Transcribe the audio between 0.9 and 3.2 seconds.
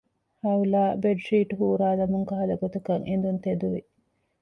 ބެޑްޝީޓް ހޫރާލަމުން ކަހަލަ ގޮތަކަށް